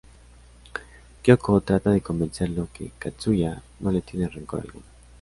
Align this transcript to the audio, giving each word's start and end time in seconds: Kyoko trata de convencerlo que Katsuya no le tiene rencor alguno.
Kyoko 1.21 1.59
trata 1.65 1.89
de 1.91 2.01
convencerlo 2.01 2.69
que 2.73 2.89
Katsuya 2.97 3.61
no 3.81 3.91
le 3.91 4.01
tiene 4.01 4.27
rencor 4.27 4.61
alguno. 4.61 4.85